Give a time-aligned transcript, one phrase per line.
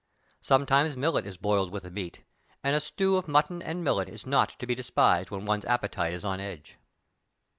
[0.41, 2.23] Sometimes millet is boiled with the meat;
[2.63, 6.13] and a stew of mutton and millet is not to be despised when one's appetite
[6.13, 6.77] is on edge.